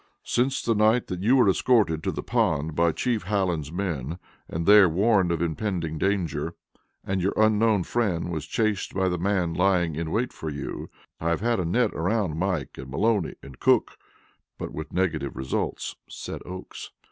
Since 0.23 0.63
the 0.63 0.73
night 0.73 1.05
that 1.09 1.21
you 1.21 1.35
were 1.35 1.47
escorted 1.47 2.01
to 2.01 2.11
the 2.11 2.23
pond 2.23 2.73
by 2.75 2.91
Chief 2.91 3.21
Hallen's 3.25 3.71
men 3.71 4.17
and 4.49 4.65
there 4.65 4.89
warned 4.89 5.31
of 5.31 5.43
impending 5.43 5.99
danger, 5.99 6.55
and 7.05 7.21
your 7.21 7.33
unknown 7.37 7.83
friend 7.83 8.31
was 8.31 8.47
chased 8.47 8.95
by 8.95 9.07
the 9.09 9.19
man 9.19 9.53
lying 9.53 9.93
in 9.93 10.09
wait 10.09 10.33
for 10.33 10.49
you, 10.49 10.89
I 11.19 11.29
have 11.29 11.41
had 11.41 11.59
a 11.59 11.65
net 11.65 11.91
around 11.93 12.39
Mike 12.39 12.79
and 12.79 12.89
Maloney 12.89 13.35
and 13.43 13.59
Cook, 13.59 13.95
but 14.57 14.73
with 14.73 14.91
negative 14.91 15.35
results," 15.37 15.95
said 16.09 16.41
Oakes. 16.47 16.89